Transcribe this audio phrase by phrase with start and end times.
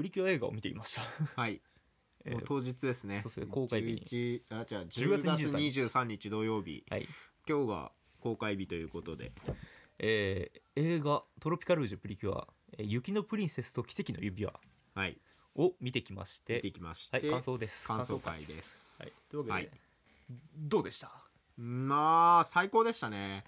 [0.00, 1.02] プリキュア映画を見ていました。
[1.36, 1.60] はい。
[2.24, 3.20] えう当日ですね。
[3.22, 4.00] そうですね公開日に。
[4.00, 6.84] 11あじゃあ10 10月月23 23日土曜日。
[6.88, 7.06] はい。
[7.46, 9.32] 今日が公開日ということで。
[9.98, 14.58] えー映画「トロピカルージュプリキュア、えー雪のプリンセスと奇跡の指輪。
[14.94, 15.20] はい」
[15.56, 17.86] を見てきまし見ててきまして、はい感想です。
[17.86, 18.96] 感想会です。
[18.98, 19.80] はい、というわけで、はい。
[20.56, 21.12] どうでした？
[21.58, 23.44] まあ最高でしたね。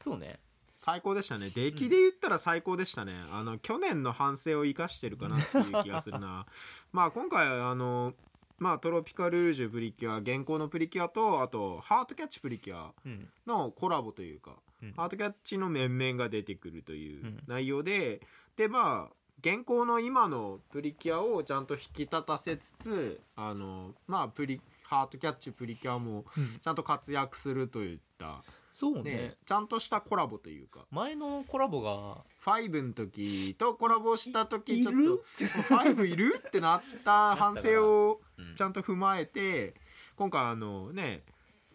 [0.00, 0.40] そうね
[0.88, 1.50] 最高でしたね。
[1.54, 6.46] 出来で言ったら最高でしたね、あの去年の反省を生かしてるかなっていう気がするな。
[6.92, 8.14] まあ今回あの
[8.58, 13.28] まあトロピカルージュプリキュア現行のプリキュアとあとハートキャッチプリキュアうん。
[13.46, 14.92] のコラボというか、うん。
[14.92, 17.42] ハートキャッチの面々が出てくるといううん。
[17.46, 18.26] 内容で、
[18.56, 26.24] でまあ現行の今のプリキュアをちゃんと引き立たせつつあのまあプリハートキャッチプリキュアも
[26.62, 28.42] ちゃんと活躍するといった、
[28.78, 29.02] そうね。
[29.02, 30.86] ね、ちゃんとしたコラボというか。
[30.92, 32.22] 前のコラボが。
[32.44, 36.40] 5の時とコラボした時ちょっと5いる？
[36.46, 38.54] ってなった反省をうん。
[38.54, 39.74] ちゃんと踏まえて
[40.16, 41.24] 今回あのね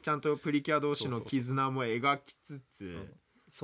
[0.02, 3.08] ちゃんとプリキュア同士の絆も描きつつ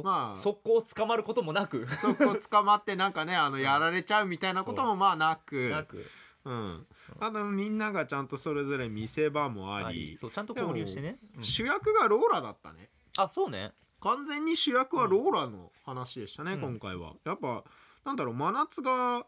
[0.03, 1.87] まあ速攻捕まることもなく。
[2.01, 5.69] そこ捕まってなんかねあのやられちゃうみたいなこともまあなく。
[5.69, 6.05] なく。
[6.45, 6.85] うん、
[7.19, 10.17] あのみんながちゃんとそれぞれ見せ場もあり。
[10.19, 11.43] そうちゃんと交流してね、うん。
[11.43, 12.89] 主役がローラだったね
[13.23, 13.73] あそうね。
[14.01, 16.61] 完全に主役はローラの話でしたね、うん。
[16.61, 17.13] 今回は。
[17.25, 17.63] やっぱ
[18.05, 19.25] なんだろう真夏が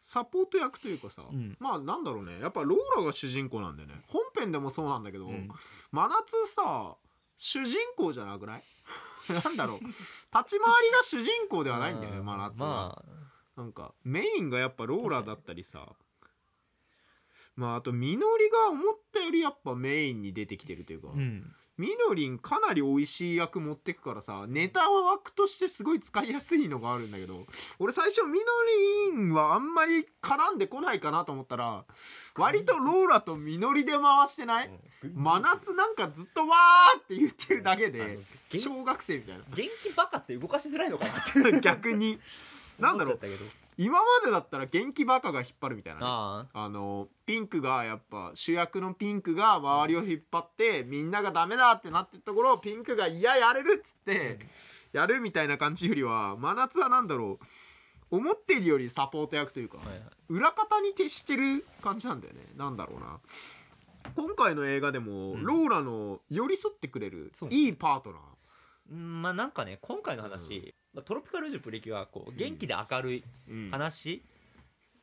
[0.00, 1.56] サポート役というかさ、うん。
[1.60, 2.40] まあなんだろうね。
[2.40, 4.02] やっぱローラが主人公なんでね。
[4.08, 5.48] 本編でもそうなんだけど、うん。
[5.92, 6.96] 真夏さ
[7.38, 8.64] 主人公じゃなくない？
[9.44, 9.78] なんだろう。
[9.80, 12.24] 立ち回りが主人公ではないんだよねうん。
[12.24, 13.04] 真夏は、ま
[13.56, 13.60] あ。
[13.60, 15.86] なんかメインがやっぱローラだったりさ。
[17.54, 27.46] まああとみのりが思ったよりやっぱメインに出てきてるというか、うんみのりんかなり美味しい役持ってくからさネタ枠としてすごい使いやすいのがあるんだけど
[27.78, 28.44] 俺最初みの
[29.16, 31.84] りんはあんまり絡んでこないかなと思ったら
[32.36, 34.70] 割とローラとみのりで回してない？
[35.14, 38.18] 真夏なんかずっとわーって言ってるだけで
[38.50, 42.20] 元小学生みたい元気バカって動かしづらいのかなってな 逆に。
[42.78, 43.18] なんだろう
[43.78, 46.06] 今までだったら元気バカが引っ張るみたいなね。
[46.06, 46.68] ああ。
[46.68, 54.38] のピンクがやっぱ主役のピンクが周りを引っ張ってみんながダメだってなってるところをピンクが「いややれる」っつって
[54.92, 57.46] やるみたいな感じよりは真夏は何だろう。
[58.10, 60.08] 思っているよりサポート役というかあ、はいはい。
[60.28, 62.40] 裏方に徹してる感じなんだよね。
[62.56, 63.20] なんだろうな。
[64.14, 65.44] 今回の映画でもうん。
[65.44, 68.20] ローラの寄り添ってくれるいいパートナー。
[68.90, 74.22] うんまあなんかね今回の話、まあトロピカルジュプリキュアはこう元気で明るいうん話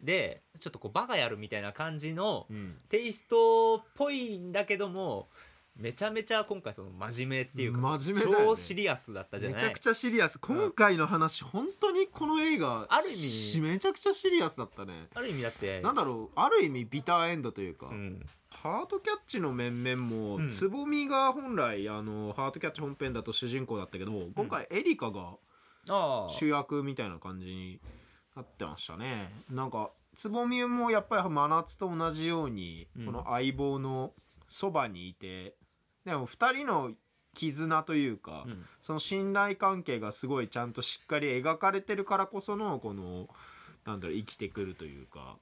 [0.02, 2.76] でちょっとこうバカやるみたいな感じのうん。
[2.90, 5.28] テイストっぽいんだけども
[5.76, 8.38] めちゃめちゃ今回その真面目っていうか真面目ね。
[8.46, 9.62] 超シリアスだったじゃない？
[9.62, 10.38] めちゃくちゃシリアス。
[10.38, 15.08] 今回の話本当にこの映画ある意味しめちゃくちゃシリアスだったね。
[15.16, 18.26] ある意味だってなんだろうある意味ビターエンドというか、うん。
[18.50, 20.50] ハートキャッチの面々も、うん。
[20.50, 25.36] つぼみが本来あのハートキャッチ本編だと主人公だったけど今回エリカが
[26.30, 27.82] 主役みたいな感じに
[28.36, 29.30] なってましたね。
[29.50, 33.06] なんかつぼみもやっぱり真夏と同じように、うん。
[33.06, 34.14] この相棒の
[34.50, 35.56] そばにいて
[36.06, 36.92] でも2人の
[37.36, 38.66] 絆というか、うん。
[38.82, 43.28] その信頼関係がすごいちゃんとしっかり描かれてるからこそのこの
[43.86, 45.38] なんだろう生きてくるというか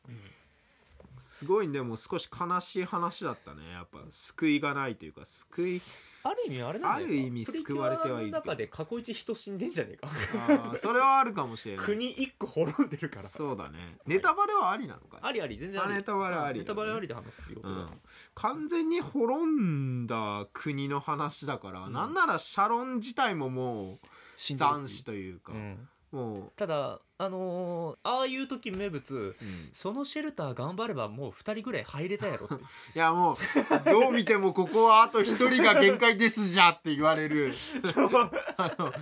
[1.37, 3.71] すごいでも少し悲しい話だったね。
[3.71, 5.81] やっぱ救いがないというか救い
[6.23, 8.31] ある意味あれなんだよある意味救われてはいる。
[8.31, 10.07] 中で過去一人死んでんじゃねえか。
[10.07, 11.85] あーそれはあるかもしれない。
[11.85, 13.29] 国一個滅んでるから。
[13.29, 13.97] そうだね。
[14.07, 15.93] ネタバレはありなのかありあり全然あり。
[15.93, 17.87] あネタバレありネタバレありで話すよ、うん、
[18.33, 21.93] 完全に滅んだ国の話だから、うん。
[21.93, 23.97] なんならシャロン自体ももう
[24.37, 25.87] 死んでる斬死というか、うん。
[26.11, 29.35] もただあのーああいう時名物う、うん。
[29.73, 32.63] そのシェルター頑張ればもう2人ぐらい入れたやろって。
[32.95, 37.53] いやもうどう見てもここはあと一人が限界ですじゃって言われる。
[38.57, 38.93] あの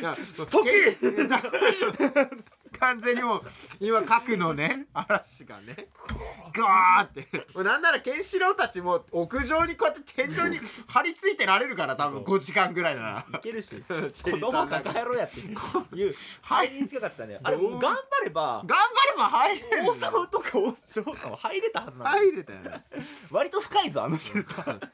[0.00, 0.14] いや
[0.64, 1.42] けだ
[2.80, 3.42] 完全にもう
[3.78, 5.88] 今核のね嵐がね
[6.52, 7.28] ガーって。
[7.54, 13.26] もうなんならケンシロウたちも屋上にこうやって天井に張り付いてられるから多分そう5時間ぐらいなら。
[13.34, 13.82] いけるし。
[13.86, 16.14] 子 子供抱えろやっていう。
[16.42, 17.94] 入りに近かったねあれ頑張
[18.24, 22.84] れば頑張れば入れる王様とか王将様入れたはずなの入れたよね。
[23.30, 24.90] 割と深いぞあのシェルター。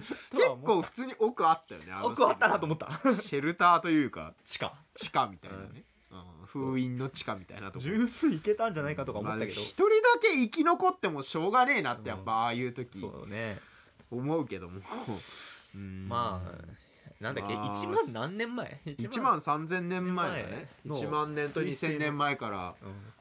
[0.00, 0.16] 結
[0.64, 2.88] 構普通に奥あったよねの奥あったなと思った。
[3.20, 4.34] シェルターというか。
[4.46, 4.72] 地下。
[4.94, 5.84] 地下みたいなね、うん
[6.52, 9.60] 封印の地下みたいなとこ十分いけたんじゃないかとか思ったけど。
[9.60, 13.60] まあ一人だけ生き残ってもしょうがねえなってやっぱああいう時そうね。
[14.10, 14.80] 思うけども。
[15.74, 16.08] うん。
[16.08, 20.68] まあなんだっけまあ1万何年前？1万3000年前だね。
[20.84, 22.74] の1万年と2000年前から、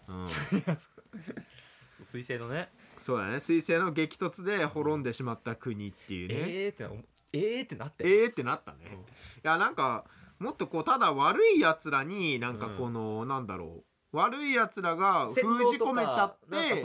[0.08, 2.50] うんうん、彗星の。
[2.50, 2.70] ね。
[2.98, 3.36] そうだね。
[3.36, 6.36] 彗星の激突で滅んでしまった国っていうね。
[6.36, 6.90] えーってな
[7.32, 9.00] えーってなってえーってなったね、うん。
[9.00, 9.04] い
[9.44, 10.06] やなんか
[10.40, 13.84] もっとこうただ悪いやつらになんかこの、なんだろう。
[14.12, 15.36] 悪いやつらが封
[15.70, 16.84] じ込めちゃって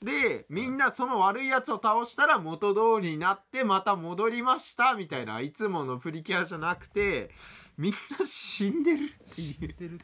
[0.00, 7.30] でみんなその悪いやつを倒したら元通りになってまた戻りましたみたいないつものプリキュアじゃなくて
[7.76, 9.58] みんな死んでるっていう。
[9.58, 10.00] 知ってる。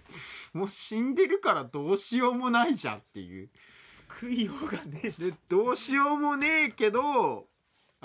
[0.54, 3.50] もう死んでるからどうしようもないじゃんっていう。
[4.08, 7.46] 救いようがねでどうしようもねえけど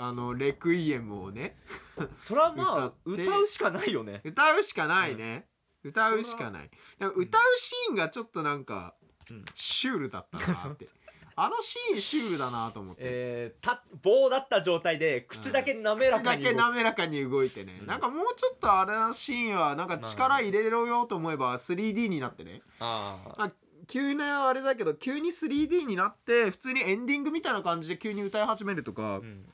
[0.02, 1.56] あのレクイエムをね
[2.18, 4.20] それはまあ歌うしかないよね。
[4.24, 5.46] 歌うしかないね、
[5.84, 6.70] 歌うしかない。
[6.98, 8.96] でも歌うシーンがちょっとなんか
[9.30, 9.44] うん。
[9.54, 10.88] シュールだったなって。
[11.36, 16.56] あのシーンシュールだなと思って、えー、た棒だった状態で口だけ滑ら口かに動く。
[16.56, 17.86] だけ滑らかに動いてね、うん。
[17.86, 22.62] なんかもうちょっとあれのシーンはなんか力入れろよと思えば 3D になってね。
[22.80, 23.52] あああ
[23.86, 29.44] 急なあれだけど急に 3D になって普通にエンディングみたいな感じで急に歌い始めるとか、うん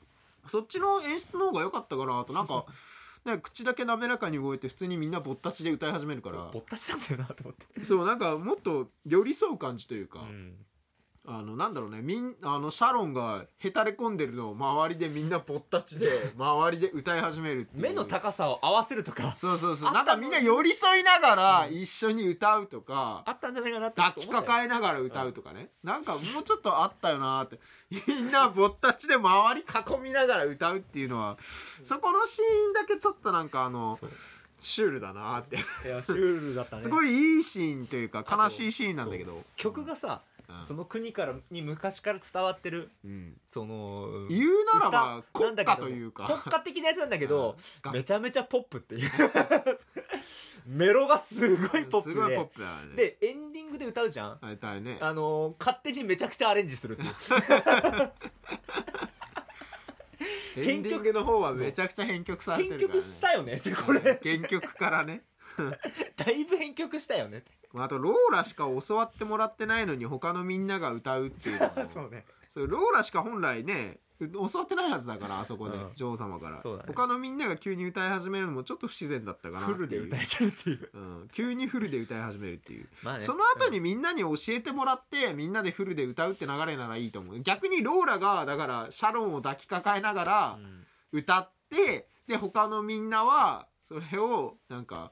[0.49, 2.33] そっちの演出の方が良かったかなと。
[2.33, 2.65] なんか
[3.25, 6.49] ね口だけ滑らかに動いて普通にみんなぼったちで歌い始めるから。
[6.51, 10.65] ぼったちなんだよなと思って、そうなんかもっと寄り添う感じというか、うん
[11.31, 12.01] あのなんだろうね。
[12.01, 19.33] みんあのシャロンがへたれ込んでるのを周りでみんなぼったちで周りで歌い始める目の高さを合わせるとか。
[19.33, 19.93] そうそうそう。
[19.93, 27.59] なんかみんな寄り添いながら一緒に歌うとか、あったんじゃないかなって抱きかかえながら歌うとかね、なんかもうちょっとあったよなって。
[27.91, 31.37] みんなぼったちで周り囲みながら歌うっていうのは
[31.83, 33.99] そこのシーンだけちょっとなんかあの
[34.59, 35.57] シュールだなって。
[35.57, 36.81] いやシュールだったね。
[36.83, 39.43] すごいいいシーンというか悲しいシーンなんだけど。
[39.55, 40.28] 曲がさ、うん
[40.67, 43.37] その国からに昔から伝わってるうん。
[43.49, 44.43] その言う
[44.73, 46.41] ならば歌国家というか。
[46.43, 47.91] 国家的なやつなんだけど、うん。
[47.91, 49.09] めちゃめちゃポップっていう。
[50.65, 52.37] メロがすごいポップで。
[52.37, 52.49] ね。
[52.95, 54.39] でエンディングで歌うじゃん。
[54.83, 54.97] ね。
[55.01, 57.13] あのー勝手にめちゃくちゃアレンジするっていう。
[60.57, 64.19] エンディングの方はめちゃくちゃ編曲されてるね、曲したよねってこれ。
[64.21, 65.23] 原曲からね
[66.17, 67.43] だいぶ編曲したよね。
[67.73, 71.89] まああとローラしか教わってもらってないのに他のみんなが歌うっていうのも。
[71.93, 72.25] そうね。
[72.53, 75.91] そうローラしか本来ね教わってないはずだからあそこで、うん。
[75.95, 76.87] 女王様から、そうだね。
[76.87, 79.77] 他のみんなが急に歌い始めるのもちょっと不自然だったかなっていう。
[79.77, 83.23] フルで歌えてるっていう、うん、急にフルで歌い始めるっていう、まあね。
[83.23, 87.39] その後にみんなに教えてもらってみんなでフルで歌うって流れならいいと思う。
[87.41, 90.85] 逆にローラがだからシャロンを抱きかかえながらうん。
[91.11, 95.11] 歌ってで他のみんなはそれをなんか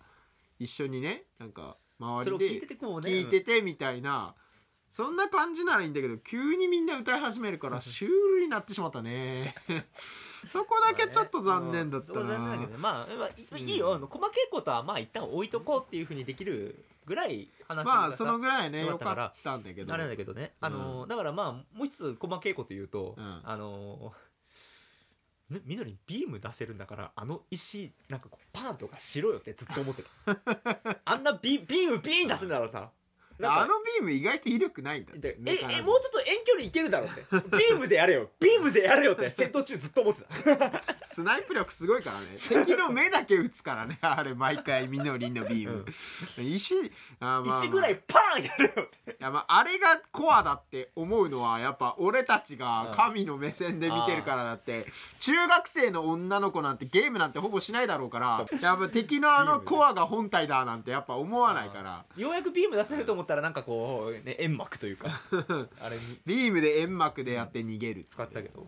[0.59, 4.35] 一緒にねなんか周りでを聞いててこうね聞いててみたいな。
[4.91, 9.53] そんな感じならいいんだけど急にみんな歌い始めるからシュールになってしまったね。
[10.49, 12.77] そこだけちょっと残念だったまあねそう残念だなけどね。
[12.77, 13.93] まあまあいうんいいよ。
[13.93, 20.55] あの細けいことはまあ一旦置いとこうっていうふうにできるぐらい話まあそのぐらいねよよかったかからったんだけどあれなんだけどね。
[20.61, 23.41] あのーだからまあもう一つ細けいこと言うと、うん。
[23.43, 24.13] あの
[25.65, 30.99] みのりんビーム出せるんだからあの石なんかこうパンとかしろよってずっと思ってた。
[31.05, 32.79] あんなビビームビーン出せんだろさ。
[32.79, 32.91] なんか
[33.43, 37.25] あのビーム意外と威力ないんだええもうちょっと遠距離いけるだろって。
[37.57, 38.29] ビームでやれよ。
[38.39, 40.23] ビームでやれよって戦闘中ずっと思って
[40.57, 40.83] た。
[41.05, 42.27] スナイプ力すごいからね。
[42.37, 45.85] 敵の目だけ撃つからねあれ毎回みのりんのビーム、
[46.37, 46.75] 石
[47.19, 47.59] あまあまあ。
[47.59, 54.87] 石ぐらいパーンやれよいやまああれがコアだって思うのはやっぱ俺たちが神の目線で見てるからだって
[55.19, 62.05] 中学生の女の子なんてゲームなんてほぼしないだろうからやっぱ敵のあのコアが本体だなんてやっぱ思わないから。
[62.15, 65.21] ようやくビーム出せると思ったらなんかこう、ね、煙幕というか
[65.79, 66.19] あれに。
[66.25, 68.67] ビームで煙幕でやって逃げる使ってたけど、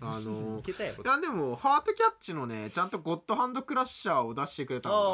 [0.00, 5.04] あのいやでもハートキャッチのねちゃんとゴッドハンドクラッシャーを出してくれたのがあ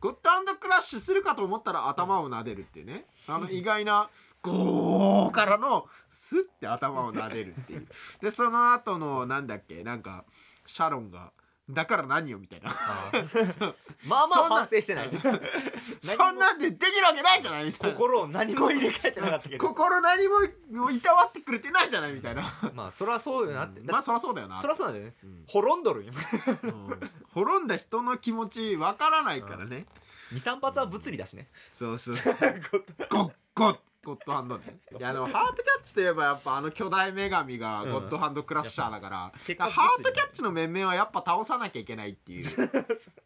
[0.00, 3.06] ゴッドハンドクラッシュするかと思ったら頭を撫でるっていうね。
[3.26, 4.10] あの意外な
[4.42, 7.88] ゴーからのスッて頭を撫でるっていう。
[8.20, 10.24] でその後のなんだっけなんか
[10.66, 11.32] シャロンが
[11.70, 12.70] だから何よみたいな。
[12.70, 13.10] あ
[14.06, 15.10] まあまあ反省してない。
[16.00, 17.96] そんなんでできるわけないじゃないみたいな。
[17.96, 19.66] 心を何も入れ替えてなかったけど。
[19.66, 22.52] 心何もいたわってくれてないじゃないみたいな。
[22.74, 24.60] まあそりゃそうよなって、まあそりゃそうだよな。
[24.60, 25.14] そりゃそうだよね。
[25.22, 25.44] うん。
[25.46, 26.12] 滅んどるんよ。
[26.64, 27.10] うん。
[27.32, 29.86] 滅んだ人の気持ちわからないからね。
[30.32, 31.48] 23発は物理だしね。
[31.72, 32.34] そうそうそう。
[33.08, 34.78] ゴッゴッゴッドハンドね。
[34.98, 42.46] いやあのハートキャッチといえばやっぱあの巨大女神がゴッドハンドクラッシャーだから,、結果ハートキャッチの面々はやっぱ倒さなきゃいけないっていう、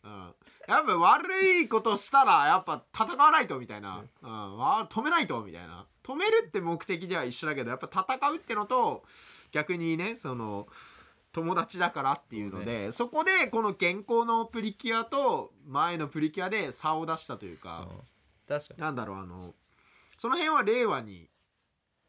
[0.04, 0.34] うん、
[0.68, 4.56] やっぱ悪いことしたらやっぱ戦わないとみたいな、うん。
[4.56, 5.86] わ止めないとみたいな。
[6.02, 9.04] 止めるって目的では一緒だけどやっぱ戦うってのと
[9.52, 10.66] 逆にねその
[11.32, 17.88] 友達だからっていうのでそこでこの現行のプリキュアと前のプリキュアで差を出したというか、
[18.48, 18.80] 確かに。
[18.80, 19.54] なんだろうあの
[20.18, 21.30] その辺は令和に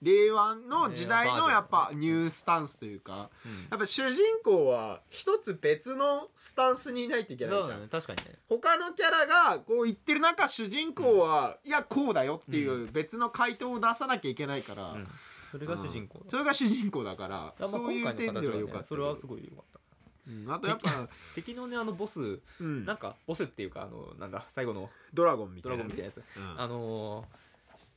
[0.02, 3.68] 令和の時代のねやっぱニュースタンスというかうん。
[3.70, 7.88] やっぱ主人公は一つ別のスタンスにいないといけないじゃん。
[7.90, 8.40] 確かにね。
[8.48, 15.08] 他のキャラがこう言ってる中主人公は、いやこうだよっていう別の回答を出さなきゃいけないから、うん。
[15.52, 19.80] それが主人公それが主人公だからそういう点では良かったそれはすごい良かった。
[20.28, 20.54] うん。
[20.54, 22.86] あとやっぱ、敵のねあのボスうん。
[22.86, 26.24] なんかボスっていうかあのなんだ最後のドラゴンみたドいなやつ。
[26.38, 26.62] うん。
[26.62, 27.49] あのー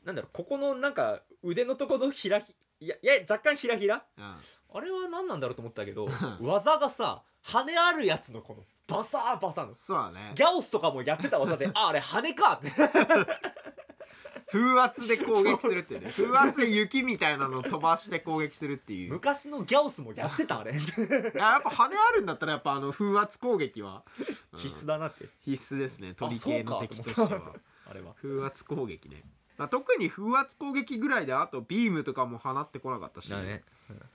[0.04, 4.02] なんだろうここのなんか腕のとこのひらひいやいや若干ひらひら？
[4.18, 4.36] うん。
[4.74, 6.46] あれは何なんだろうと思ったけどうん。
[6.46, 9.74] 技がさ羽あるやつのこのバサーバサーの。
[9.76, 10.32] そうだね。
[10.34, 12.70] ギャオスとかもやってた技で ああれ羽かって。
[14.50, 16.10] 風圧で攻撃するっていうね。
[16.10, 19.12] 風圧で雪みたいなのを飛ばして攻撃するっていう。
[19.12, 20.80] 昔のギャオスもやってた あれいや
[21.52, 24.02] やっぱ羽あるんだったらやっぱあの風圧攻撃は、
[24.52, 24.60] うん。
[24.60, 25.26] 必須だなって。
[25.40, 26.14] 必須ですね。
[26.14, 27.52] 鳥系の敵としてと思っは。
[27.88, 28.12] あれは。
[28.20, 29.22] 風圧攻撃ね、
[29.62, 33.62] まあ、特に風圧攻撃ぐらいであとビームとかも放ってこなかったし、だね。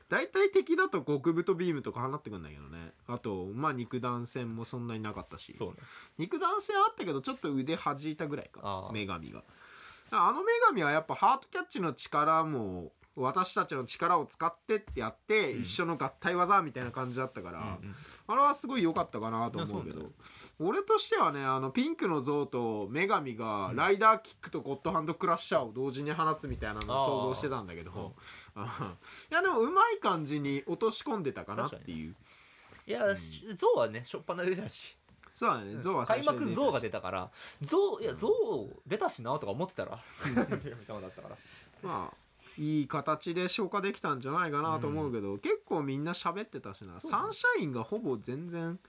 [0.10, 2.92] 大体敵だと極太ビームとか放ってくんだけどね。
[3.08, 5.56] あとまあ肉弾戦もそんなになかったし。
[5.58, 5.76] そうね。
[6.18, 8.90] 肉弾戦あったけどちょっと腕弾いたぐらいか。
[8.92, 9.42] 女神が。
[10.12, 15.62] あの女神はやっぱハートキャッチの力も私たちの力を使ってってやって、うん。
[15.62, 17.96] 一緒の合体技みたいな感じだったから、うんうん。
[18.28, 20.12] あれはすごい良かったかなと思うけど。
[20.60, 28.14] 俺としてはねあのピンクの像と女神がライダーキックとゴッドハンドクラッシャーを同時に放つみたいなのを想像してたんだけど。
[28.56, 28.96] あ
[29.32, 32.16] いやでもうまい感じに落とし込んでたかなっていう。
[32.86, 34.98] いやし象はねしょっぱな出たし。
[35.36, 37.32] そうだね像は開幕象が出出たから。
[37.62, 38.30] 象いや象
[38.88, 40.00] 出たしなとか思ってたら。
[40.26, 41.38] 女 神様だったから。
[41.84, 42.27] まあ
[42.58, 48.80] いい形で消化できたんじゃないかなと思うけど、結構みんな喋ってたしな、サンシャインがほぼ全然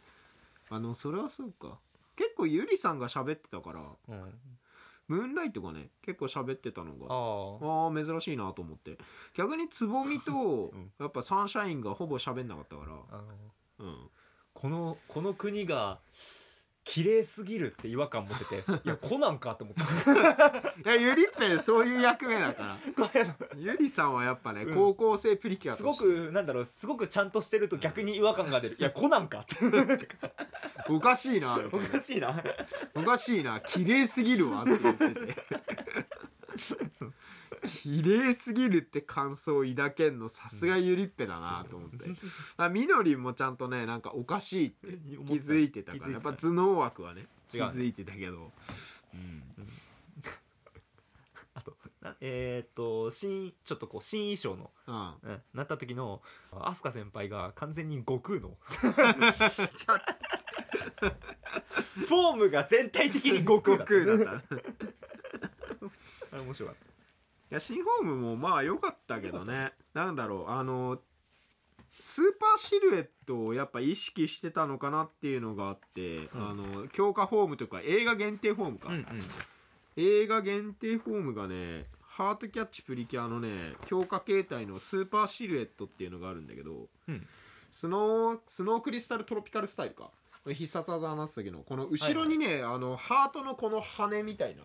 [0.71, 1.79] あのそれはそうか。
[2.17, 4.35] 結構ゆりさんが喋ってたからうん。
[5.07, 8.99] ムーンライトがね結構喋ってたのがああー珍しいなと思って。
[9.35, 10.91] 逆につぼみとん。
[10.99, 13.85] やっぱサンシャインがほぼ喋んなかったから。
[13.87, 14.11] うん。
[14.53, 16.01] このこの国が
[16.89, 20.63] 綺麗すぎるって違和感持ってていやコナンかって思った。
[20.91, 22.79] いやゆりっぺそういう役目だから。
[23.57, 24.75] ゆりさんはやっぱね、うん。
[24.75, 28.77] 高校生プリキュアとすごくなんだろうすごくちゃんとしてると逆に違和感が出る。
[28.79, 29.57] いや コナンかって。
[30.89, 31.61] おかしいな。
[31.71, 32.43] おかしいな。
[32.95, 35.37] おかしいな綺麗すぎるわって言ってて
[37.83, 42.07] 綺麗すぎるって感想を抱けんのさすがゆりっぺだなと思って、
[42.57, 46.13] あみのりんもちゃんとねなんかおかしいって気づいてたから。
[46.13, 48.53] やっぱ頭脳枠はね気づいてたけど、
[49.15, 49.43] うん。
[51.55, 55.31] あとなえーっと新ちょっとこう新衣装の、うん。
[55.31, 58.57] うんなった時の飛鳥先輩が完全に悟空の。
[61.99, 64.55] フォームが全体的に悟空悟だった
[66.33, 66.77] あれ面白かっ
[67.51, 69.73] や新ホームもまあ良かったけどね。
[69.95, 70.99] なんだろうあの
[72.01, 76.51] スーパーシルエットをやっぱ意識してたのかなっていうのがあって、うん。
[76.51, 79.07] あの強化フォームとか映画限定フォームか、たうんうん。
[79.97, 87.27] 映画限定フォームがねハートキャッチプリキュアのね強化形態のスーパーシルエットっていうのがあるんだけどうん。
[87.71, 90.11] スノースノークリスタルトロピカルスタイルか。
[90.47, 94.63] 必殺技になってたけどこの後ろにね、あのハートのこの羽みたいな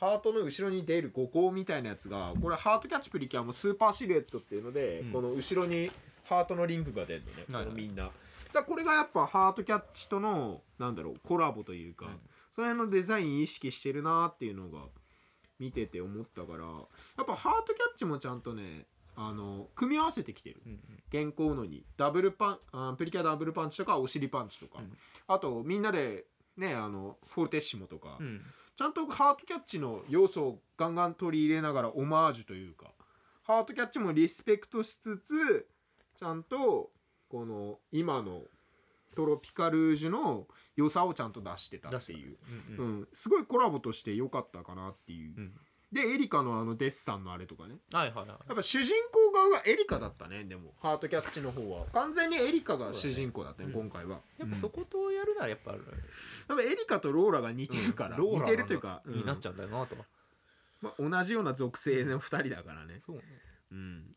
[0.00, 5.12] ハートの後ろに出る五光みたいなやつがこれハートキャッチプリキュアもスーパーシルエットっていうので、うん。
[5.12, 5.90] この後ろに
[6.24, 7.64] ハートのリンクが出るのね、はいはい。
[7.66, 8.04] このみんな。
[8.04, 8.14] だか
[8.54, 12.12] らこれがやっぱハートキャッチとのなんだろうコラボというか、うん。
[12.54, 14.84] その辺のデザイン意識してるなっていうのが
[15.58, 18.86] 見てて思ったからやっぱハートキャッチもちゃんとね
[19.16, 20.62] あの組み合わせてきてる。
[21.10, 21.84] 現行のに。
[21.96, 24.96] ダブルパンあプリキュアダブルパンチとかお尻パンチとか、うん。
[25.26, 26.24] あとみんなで
[26.56, 28.40] ねあのフォルテッシモとか、うん
[28.78, 32.86] ちゃんとハートキャッチの要素をガンガン取り入れながらオマージュというか
[33.42, 35.66] ハートキャッチもリスペクトしつつ
[36.16, 36.90] ちゃんと
[37.28, 38.42] この今の
[39.16, 42.36] トロピカルージュの良さをちゃんと出してたっていう、
[42.78, 42.98] うんうん。
[42.98, 45.52] うん、すごいコラボとして良かったかなっていう、うん
[45.92, 47.76] でエリカのあのデッサンのあれとかね。
[47.92, 48.28] はいはいはい。
[48.28, 50.74] やっぱ主人公側がエリカだったねでも。
[50.82, 51.86] ハートキャッチの方は。
[51.92, 54.20] 完全にエリカが主人公だったねそうだね今回は。
[54.38, 55.80] やっぱそことやるならやっぱ、やっ
[56.48, 59.96] ぱエリカとローラが似てるから、似ローラてるというか、ゃになっちゃうんだよなと。
[59.96, 60.04] か、
[60.82, 63.00] まあ、同じような属性の2人だからね。
[63.00, 63.22] そうね。
[63.72, 64.16] うん。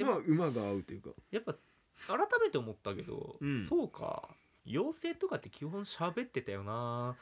[0.00, 1.10] まあ馬が合うというか。
[1.32, 1.54] やっぱ
[2.06, 3.64] 改めて思ったけど、うん。
[3.64, 4.28] そうか。
[4.66, 7.16] 妖精とかって基本喋ってたよな。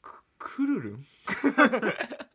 [0.00, 1.04] くクルルン？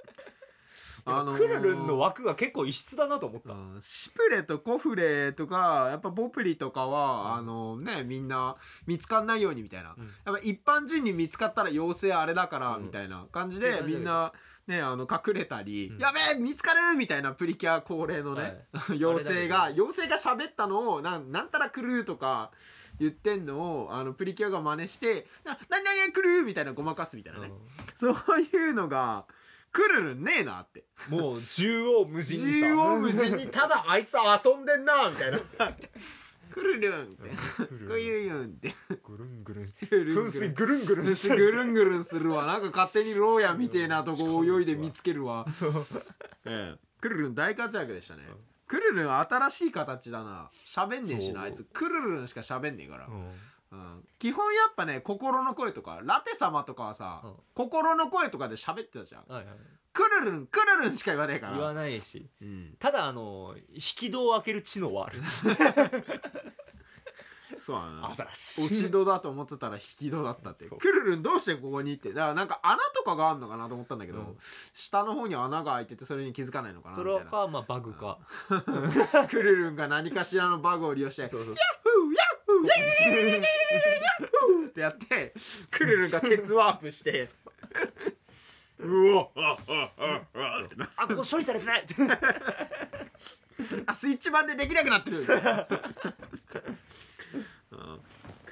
[1.08, 8.56] あのークルルンの枠が結構異質だなと思った、うんシプレとコフレとかやっぱボプリとかは、あのねみんな
[8.88, 10.06] 見つかんないようにみたいな、うん。
[10.26, 12.86] やっぱ一般人に見つかったら妖精あれだからうん。
[12.86, 14.34] みたいな感じうんでみんな
[14.68, 16.00] ねあの隠れたり、うん。
[16.00, 22.52] やべえ見つかるみたいなプリキュア恒例のね、 妖精が妖精が喋ったのをなんなんたら来るとか
[23.00, 27.52] 言ってんのをあのプリキュアが真似して「な何々来る!」みたいなごまかすみたいなね、
[27.96, 29.26] そういうのが
[29.76, 30.86] 来るるんねえなって。
[31.10, 32.50] もう縦横無尽にさ。
[32.62, 35.40] 縦横無尽にただあいつ遊んでんなみたいな。
[36.54, 37.30] 来るるんって。
[37.70, 38.74] ぐこういううんって。
[39.04, 39.66] ぐるんぐるん。
[39.92, 42.46] 噴水ぐるんぐるんしてぐるんぐるんするわ。
[42.46, 45.46] なんか勝手に牢屋みてえなとこ泳いで見つけるわ。
[46.46, 46.80] ええ。
[47.02, 48.24] クルルン大活躍でしたね。
[48.30, 48.36] うん。
[48.68, 50.50] クルルン新しい形だな。
[50.64, 51.66] 喋んねえしなあいつ。
[51.74, 53.28] クルルンしか喋んねえから、うん
[53.76, 54.04] うん。
[54.18, 57.34] 基本やっぱね心の声とかラテ様とかはさ、うん。
[57.54, 59.24] 心の声とかで喋ってたじゃん。
[59.28, 59.56] はいはい。
[59.94, 61.54] クルルンクルルンしか言わねえから。
[61.54, 62.30] 言わないし。
[62.42, 65.22] うん、ただあの引き戸を開ける知能はある。
[67.58, 68.12] そうだな。
[68.12, 70.68] アザラシ押し戸だと思ってたら引き戸だったって。
[70.68, 70.80] そう。
[70.80, 72.10] クルルンどうしてここにって。
[72.10, 74.38] だからなんか穴とかがあるのかなと思ったんだけど、うん。
[74.74, 77.24] 下の方に穴が開いててそれに気づかないのかなそみたいな。
[77.24, 78.20] れかまあバグか。
[79.30, 81.56] クルルンが何かしらのバグを利用してそうそう
[82.66, 84.82] フーヤッフーヤッフーヤッフーって。
[84.82, 85.34] やって
[85.72, 87.30] クルルンがケツワープして
[88.80, 91.86] うおああああってなあここ処理されてない
[93.86, 95.26] あスイッチ版でできなくなってるん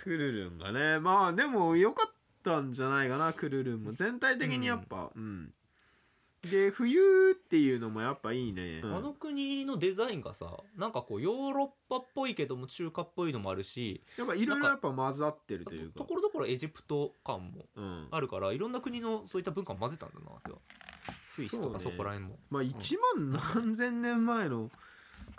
[0.03, 2.12] クルルンがねまあでも良かっ
[2.43, 5.53] たんじゃないかなクルルンも全体的にやっぱうん、
[6.50, 16.00] で冬っていうのもやっぱいいね、あの国のデザインがさなんかこうヨーロッパっぽいけども中華っぽいのもあるしなんかいろいろやっぱ混ざってるというか。
[16.00, 18.08] ところどころエジプト感もうん。
[18.12, 20.58] あるからいろんな国のそういった文化を混ぜたんだなっては。
[21.34, 22.38] スイスとかそこら辺も。
[22.50, 24.70] まあ1万何千年前の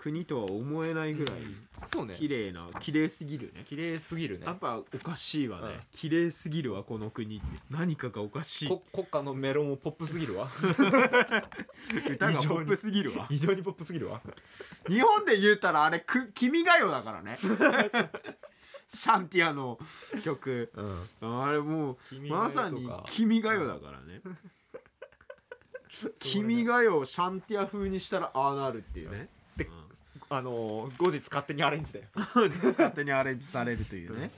[0.05, 1.37] 国とは思えないぐらい
[1.87, 2.15] そうね。
[2.19, 3.65] 綺麗な綺麗すぎるね。
[3.67, 4.45] 綺麗すぎるね。
[4.45, 5.81] やっぱおかしいわね、うん。
[5.93, 7.47] 綺麗すぎるわこの国って。
[7.71, 8.69] 何かがおかしい。
[8.69, 10.51] こ国家のメロンもポップすぎるわ。
[12.07, 13.27] 歌がポップすぎるわ。
[13.31, 14.21] 非 常にポップすぎるわ。
[14.89, 17.39] 日本で言うたらあれく「君が代」だからね。
[18.93, 19.79] シャンティアの
[20.23, 20.71] 曲。
[21.21, 21.43] うん。
[21.43, 24.21] あれもうまさに「君が代」だからね
[26.21, 29.31] 「君が代」をシャンティア風にしたらああなるっていうね。
[29.57, 29.69] で
[30.31, 32.07] あのー後日勝手にアレンジだよ。
[32.17, 34.31] 勝手にアレンジされるというね、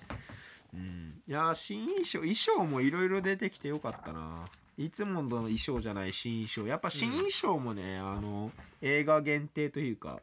[0.75, 4.45] うん、いやー新衣装衣装もいろいろ出てきてよかったな。
[4.79, 6.67] いつもの衣装じゃない新衣装。
[6.69, 10.21] やっぱ新衣装もね、あの映画限定というか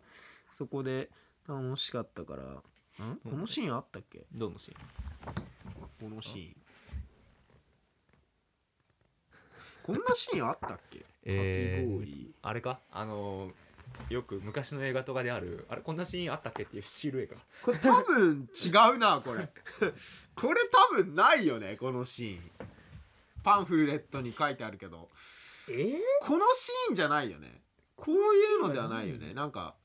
[0.52, 1.10] そこで
[1.48, 2.44] 楽しかったから。
[2.44, 3.18] ん？
[3.24, 4.20] このシーンあったっけ？
[4.32, 4.78] どのシーン？
[6.00, 6.56] このシーン。
[9.82, 11.04] こんなシーンあったっけ？
[11.24, 12.80] えーあれか？
[12.92, 13.52] あのー
[14.10, 17.38] よく昔の映画とかであるあれこんなシーンあったっけっていうスチール映画。
[17.64, 19.50] これ多分違うなこれ。
[20.36, 22.52] これ多分ないよねこのシーン。
[23.44, 25.10] パンフレットに書いてあるけど。
[25.70, 26.00] え？
[26.22, 27.62] このシーンじゃないよね。
[27.96, 29.34] こういうのではないよね。
[29.34, 29.76] なんか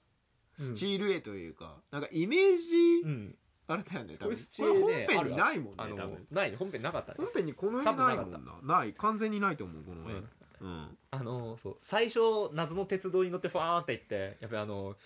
[0.59, 0.65] うん。
[0.65, 3.37] スチール絵というか、なんかイメージうん。
[3.67, 4.37] あれだよね多分。
[4.37, 7.17] これ本編にないもんねあのない本編なかったね。
[7.19, 8.41] 本編にこの絵ないもんな。
[8.63, 8.95] ない。
[8.95, 10.15] 完全にないと思うこの絵。
[10.15, 10.29] うん
[10.61, 12.19] うん、あのーそう最初
[12.53, 14.97] 謎の鉄道に乗ってファーンって行ってやっぱりあのー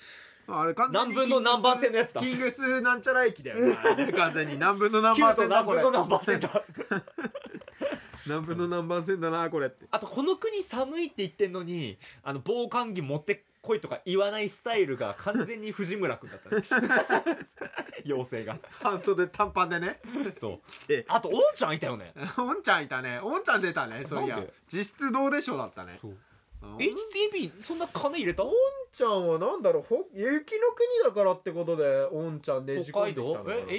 [0.49, 2.21] あれ完全に何分の何番線のやつだ。
[2.21, 3.65] キングスなんちゃら駅だよ。
[3.65, 6.65] ねあれ完全に何分の何番線だ これ何分の何番線だ。
[8.27, 9.87] 何分の何番線だなこれって。
[9.91, 16.62] あとこの国寒いって言ってんのにあの防寒着持ってこいとか言わないスタイルが完全に藤村君だったね。
[18.05, 18.59] 妖精が。
[18.70, 20.01] 半袖短パンでね。
[20.40, 20.70] そう。
[20.70, 21.05] 来て。
[21.09, 22.12] あとおんちゃんいたよね。
[22.37, 23.20] おんちゃんいたね。
[23.20, 24.42] おんちゃん出たねそういや。
[24.72, 25.98] 実質どうでしょうだったね。
[26.03, 26.16] そう。
[26.62, 26.77] うん。
[26.77, 28.42] HTB そんな金入れた？
[28.44, 28.53] おん
[28.92, 30.27] ちゃんはなんだろうほ雪
[30.61, 33.62] の国だからってことでおんちゃんねじ込んできたのかな道？
[33.68, 33.79] え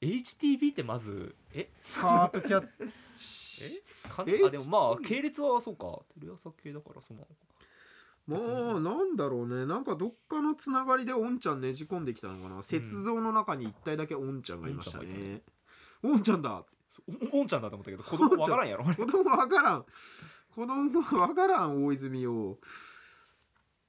[0.00, 1.68] HTB?HTB ってまずえ？
[1.82, 2.68] スカートキャッ
[3.16, 3.64] チ。
[3.64, 3.82] え？
[4.18, 6.00] あでもまあ系列はそうか。
[6.20, 7.32] テレ朝系だからそうなのか
[8.26, 9.66] まあなんだろうね。
[9.66, 12.56] なんかどっかのつながりでおんちゃんねじ込んできたのかな。
[12.68, 15.42] 雪像の中に一体だけおんちゃんがいましたね。
[16.02, 16.64] おんちゃんだ。
[17.32, 18.84] おおんちゃんだと思ったけど子供わからんやろ。
[18.84, 19.84] 子供わからん。
[20.54, 22.58] 子供わからん大泉洋。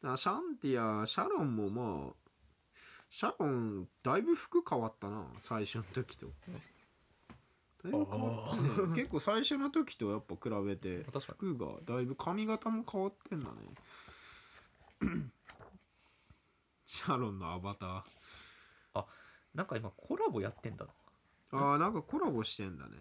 [0.04, 2.14] あシャンティアシャロンもまあ
[3.10, 6.28] シャロンだいぶ服変わったな最初の時と。
[7.84, 8.96] だいぶ変わったね。
[8.96, 13.54] 結構最初の時とやっぱ比べて服がだいぶ髪型も変わってんだね
[16.86, 18.04] シャロンのアバター。
[19.00, 19.04] に
[19.54, 20.92] なんか今コラボやってんだな。
[21.52, 22.92] あーなんかコラボしてんだね。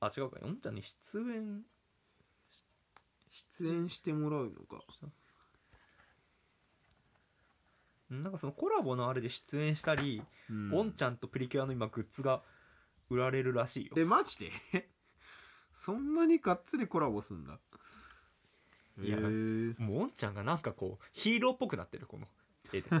[0.00, 0.38] あ違うか。
[0.42, 1.62] おんちゃんに出演。
[3.58, 4.84] 出演してもらうのか。
[8.10, 10.74] なんかそのコラボのあれで出演したり、うん。
[10.74, 12.42] おんちゃんとプリキュアの今グッズが
[13.10, 13.92] 売られるらしいよ。
[13.96, 14.38] えマジ
[14.72, 14.88] で？
[15.76, 17.60] そんなにがっつりコラボすんだ
[19.00, 22.26] いやもうおんちゃんがなんかこうヒーローっぽくなってるこの。
[22.72, 22.90] 絵で。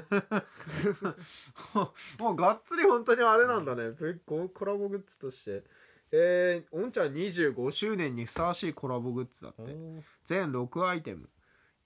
[2.18, 5.64] もうがっつり本当にあれなんだね、ぶこコラボグッズとして。
[6.10, 9.62] えー、おんちゃん25周年にふさわしいコラボグッズだって。
[10.24, 11.28] 全6アイテム。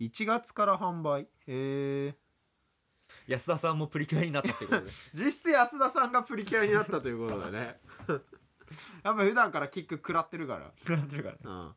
[0.00, 1.22] 1月から販売。
[1.46, 2.14] へえ
[3.26, 4.90] 安田さんもプリキュアになったってことで。
[5.12, 7.80] 実質安田さんがプリキュアになったということだね。
[9.04, 10.72] やっぱ普段からキック食らってるから。
[10.78, 11.40] 食らってるからね。
[11.44, 11.74] うん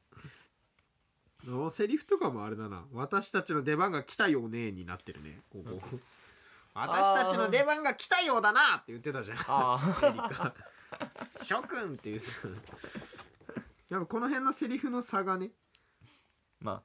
[1.48, 2.86] おセリフとかもあれだな。
[2.94, 5.42] 私たちの出番が来たよねになってるね。
[5.52, 5.80] ここ
[6.74, 9.38] 私たちの出番が来たようだなって言ってたじゃん。
[9.48, 10.54] あエリカ。
[11.44, 12.48] 諸君って言ってた
[13.90, 15.52] やっぱこの辺のセリフの差がね、
[16.60, 16.82] ま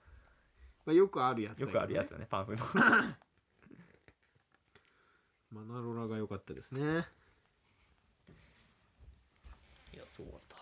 [0.84, 2.64] まあ、よくあるやつあよくあるやつだねパンフの。
[5.50, 7.08] マナロラが良かったですね。
[9.92, 10.56] いやそうだった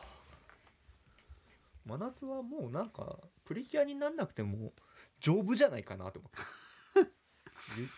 [1.88, 4.72] 真夏はもうなんかプリキュアになんなくても
[5.20, 6.38] 丈夫じゃないかなと思って。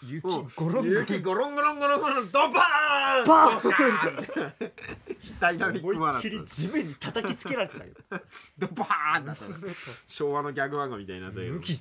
[0.09, 0.87] ゆ雪うんゴロンゴロン。
[0.87, 4.73] 雪ゴロンゴロンゴロンゴロンドバーンバーン。
[5.41, 7.97] ダイナミックマナ思いっきり地面に叩きつけられてたけど
[8.59, 9.37] ドバーンだっ
[10.07, 11.81] 昭和のギャグ漫画みたいになったけど無傷。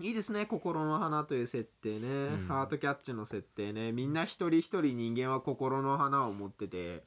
[0.00, 2.46] いいですね心の花という設定ね、うん。
[2.48, 3.92] ハートキャッチの設定ね。
[3.92, 7.04] みんな一人一人人間は心の花を持ってて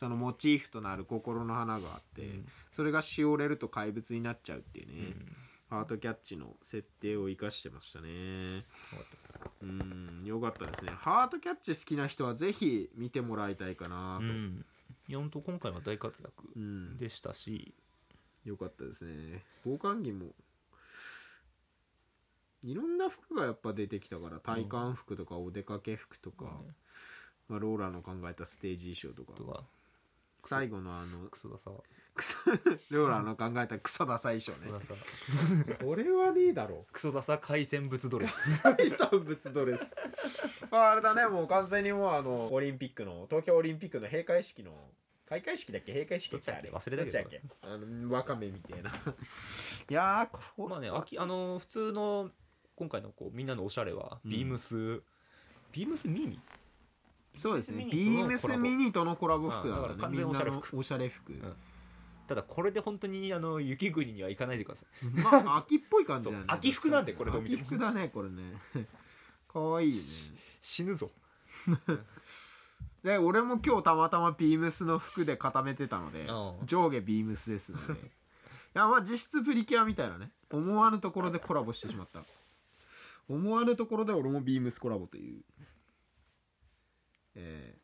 [0.00, 2.48] そのモチーフとなる心の花があって、うん。
[2.74, 5.14] それがしおれると怪物になっちゃうっていうね、
[5.68, 8.64] ハートキャッチの設定を生かしてましたね。
[9.60, 10.92] うんよかったですね。
[10.92, 14.64] ハートキャッチ好きな人はぜひ見てもらいたいかなと、うん。
[15.06, 16.96] 今回は大活躍うん。
[16.96, 17.74] でしたし、
[18.46, 19.44] よかったですね。
[19.62, 20.28] 防寒着も
[22.62, 26.50] いろんな服がやっぱ出てきたから体感服とかお出かけ服とか、ね
[27.48, 29.64] まあ、ローラの考えたステージ衣装とか
[30.48, 31.70] 最後のあのクソダサ
[32.14, 32.36] クソ
[32.90, 34.78] ローラの考えたクソダサい衣装ね。
[34.80, 35.84] クソダサ。
[35.84, 36.86] これはねえだろ。
[36.92, 38.34] クソダサ海鮮物ドレス。
[38.76, 39.84] 海産物ドレス。
[40.70, 44.90] ああれだねもう完全にもうあのオリンピックの東京オリンピックの閉会式の
[45.28, 45.92] 開会式だっけ？
[45.92, 46.68] 閉会式どっちだっけ？
[46.68, 47.22] あれ忘れたけど。
[47.22, 47.42] どっちだっけ？
[47.62, 48.90] あのわかめみたいな。
[49.88, 52.30] いやーこまあねあきあの普通の
[52.76, 54.30] 今回のこうみんなのおしゃれはうん。
[54.30, 55.02] ビームス、
[55.72, 56.40] ビームスミニ？
[57.34, 57.84] そうですね。
[57.84, 60.78] ビビーームスミミニとのコラボ服だから完全みんなのおしゃれ服。
[60.78, 61.56] おしゃれ服、ん。
[62.26, 66.44] ただこれで本当にあの雪国には行かないでくださいまあ秋っぽい感じだね。
[66.46, 67.62] 秋服なんでこれどう見ても。
[67.62, 68.42] 秋服だねこれね。
[69.48, 69.98] かわいいね。
[70.60, 71.10] 死ぬぞ。
[73.02, 76.66] で俺も今日たまたまビームスの服で固めてたのでうん。
[76.66, 77.94] 上下ビームスですので。
[78.00, 78.06] い
[78.74, 80.30] やまあ実質プリキュアみたいなね。
[80.52, 82.22] 思わぬところでコラボしてしまった。
[83.28, 85.42] 思わぬところで俺もビームスコラボという
[87.34, 87.76] え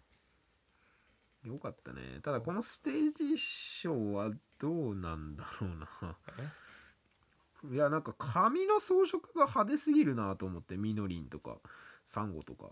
[1.44, 2.20] ー、よかったね。
[2.22, 5.70] ただこのステージ衣装はどうなんだろう
[6.04, 6.16] な。
[7.72, 11.56] いやなんか髪の装飾が派手すぎるなと思ってみのりんとか
[12.04, 12.66] サンゴとか。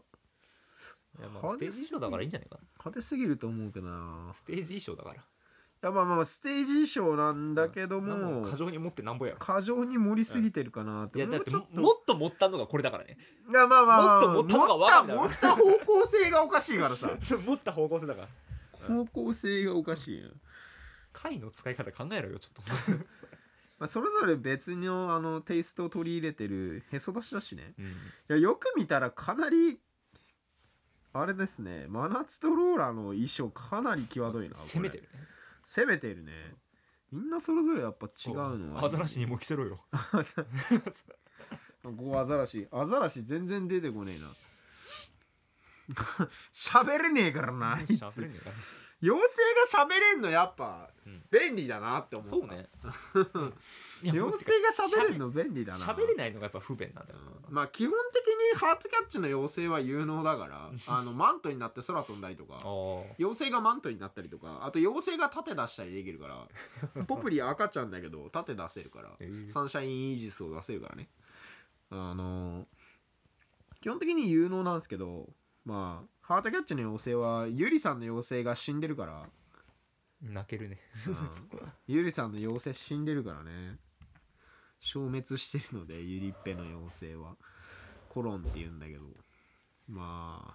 [1.19, 2.61] いやまあステージ衣装だからいいんじゃないかな。
[2.79, 4.33] 派手すぎると思うけどな。
[4.35, 5.17] ステージ衣装だから。
[5.17, 5.19] い
[5.85, 8.43] やまあまあステージ衣装なんだけども。
[8.43, 9.39] か過剰に持ってなんぼやろ。
[9.39, 11.81] 過剰に盛りすぎてるかなっていやだってももっと。
[11.81, 13.19] もっと持ったのがこれだからね。
[13.51, 17.11] いやまあまあまあもっと持ったのが持った方向性がおかしいからさ。
[17.47, 18.29] 持った方向性だから。
[18.89, 20.31] 方向性がおかしいよ、
[21.13, 22.93] 貝の使い方考えろよちょっと。
[23.79, 27.75] まあ、それぞれ別のあのテイストを取り入れてるへそ出しだしね。
[27.79, 27.85] うん。
[27.87, 27.89] い
[28.29, 29.81] やよく見たらかなり
[31.13, 31.87] あれですね。
[31.89, 35.09] 真夏とローラの衣装かなり際どいな攻めてるね
[35.67, 36.55] 攻めてるね。
[37.13, 39.85] みんなそれぞれやっぱ違うのはアザラシにも着せろよ。
[39.93, 40.25] ア
[42.25, 42.67] ザラシ。
[42.73, 44.35] アザラシ全然出てこねえな。
[46.53, 47.93] 喋れねえからなあいつ。
[47.93, 48.51] 喋れねえか
[49.05, 51.23] 妖精が喋れんのやっぱうん。
[51.31, 52.31] 便利だなって思った。
[52.31, 52.69] そうね。
[54.03, 55.79] 妖精が喋れんの便利だな。
[55.79, 57.19] 喋れないのがやっぱ不便なんだよ。
[57.51, 62.61] まあ基本的にハートキャッチの妖精は有能だからあのマントになって空飛んだりとか
[63.19, 69.49] 妖精がマントになったりとかあと妖精が盾出したりできるから ポプリ赤ちゃんだけど盾出せるからえー。
[69.49, 71.11] サンシャインイージスを出せるからね。
[71.91, 72.67] あの
[73.81, 75.29] 基本的に有能なんですけど
[75.67, 79.27] まあハートキャッチの妖精はユリさんの妖精が死んでるから。
[80.23, 80.79] 泣けるね。
[81.07, 81.17] うん。
[81.87, 83.77] ユリさんの妖精死んでるからね。
[84.81, 87.37] 消滅してるのでユリッペの妖精は。
[88.09, 89.05] コロンって言うんだけど。
[89.87, 90.55] まあ。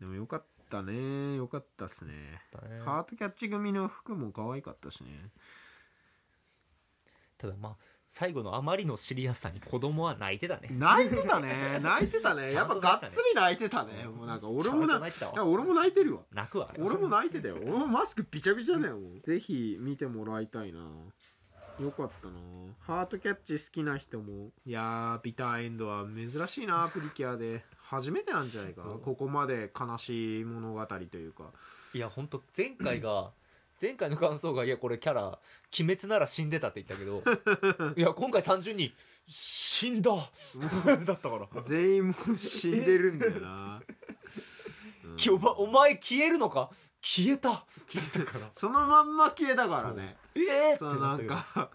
[0.00, 1.36] でもよかったね。
[1.36, 2.40] よかったっすね。
[2.86, 5.30] ハートキャッチ組の服も可愛かったしね。
[7.36, 10.68] ただまあ最後のあまりのシリアスさに子供は泣いてたね。
[10.70, 11.80] 泣いてたね。
[11.82, 12.48] 泣いてたね。
[12.50, 14.04] ちやっぱがっつり泣いてたね。
[14.04, 16.22] もうなんか俺も泣いてた俺も泣いてるわ。
[16.30, 16.74] 泣くわ。
[16.78, 17.56] 俺も泣いてたよ。
[17.56, 18.98] 俺もマスクびちゃびちゃだよ。
[19.24, 20.80] ぜひ見てもらいたいな。
[21.80, 22.34] よかったな。
[22.80, 24.50] ハートキャッチ好きな人も。
[24.66, 27.64] いやービターエンドは珍しいなプリキュアで。
[27.80, 28.96] 初めてなんじゃないか、う。
[28.96, 31.50] んここまで悲しい物語というか。
[31.94, 33.32] いや本当前回が
[33.82, 37.24] 前回の感想が「いやこれキャラ鬼滅なら死んでた」って言ったけど
[37.98, 38.94] いや今回単純に
[39.26, 40.12] 「死んだ」
[41.04, 41.62] だったから。
[41.62, 43.82] 全員もう死んでるんだよな、
[45.04, 45.16] うん。
[45.16, 46.70] きおばお前消えるのか？
[47.00, 47.48] 消えた。
[47.50, 47.64] だっ
[48.12, 48.50] たから。
[48.52, 50.16] そのまんま消えたからね。
[50.36, 51.70] ええー、ってそうなんなったけどか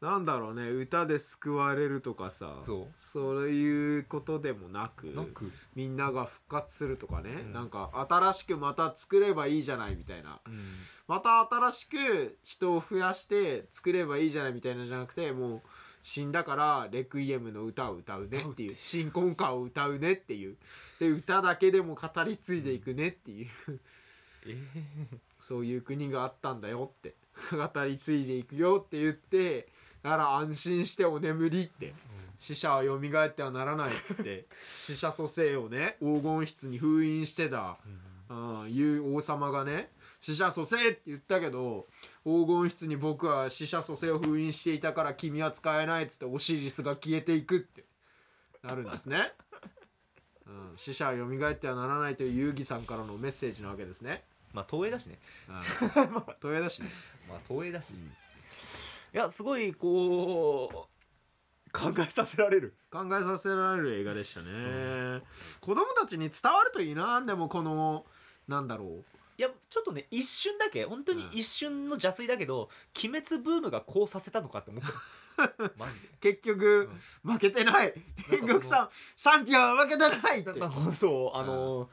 [0.00, 0.70] なんだろうね。
[0.70, 5.42] 歌で救われるとかさそそういうことでもなくうなんか
[5.74, 7.52] みんなが復活するとかね、うん。
[7.52, 10.40] なんか新しくまた作ればいいじゃないみたいな。
[10.46, 10.64] うん
[11.08, 15.60] また新しく人を増やして作ればいいじゃないみたいなのじゃなくてもう
[16.02, 20.56] 死んだからレクイエムの歌を歌うねっていう鎮魂歌を歌うねっていう。
[21.00, 23.48] で歌だけでも語り継いでいくねっていう。
[24.46, 24.56] え
[25.40, 27.14] そういう国があったんだよって。
[27.50, 29.68] 語り継いでいくよって言って
[30.02, 31.94] だから安心してお眠りって。
[32.38, 34.46] 死者は蘇ってはならないっつって。
[34.76, 37.78] 死者蘇生をね黄金室に封印してた
[38.28, 38.60] うん。
[38.60, 41.86] うん、いう王様がね死者蘇生って言ったけど
[42.24, 47.84] 黄金室に僕は死者蘇生を封印していたから君は使えないっつってオシリスが消えていくって。
[48.60, 49.32] なるんですね、
[50.44, 55.20] うん、死者は蘇ってはならないという遊戯さんからのメッセージなわけですね、まあ東映だしね。
[55.48, 55.60] うん、
[56.42, 56.88] 東映だしね、
[57.28, 57.96] まあ東映だし、い
[59.12, 62.74] やすごいこう考えさせられる。
[62.90, 65.22] 考えさせられる映画でしたね、
[65.60, 68.06] 子供たちに伝わるといいなでもこの
[68.48, 69.04] なんだろう
[69.38, 72.68] いやちょっとね一瞬だけ本当に一瞬の邪推だけど、
[73.02, 74.88] 鬼滅ブームがこうさせたのかって思った
[75.78, 76.08] マジで。
[76.20, 76.90] 結局、
[77.22, 77.94] 負けてない。
[78.28, 80.52] 煉獄さんサンティアは負けてないって。
[80.94, 81.88] そうあのー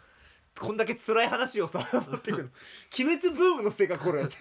[0.58, 2.44] こんだけ辛い話をさ 持ってくる。
[2.46, 2.50] の
[2.98, 4.24] 鬼滅ブームのせいかこれ。
[4.24, 4.38] っ て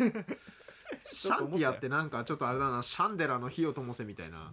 [1.10, 4.52] シャンティアってなんかちょっとあれだなシャンデラの火を灯せみたいな。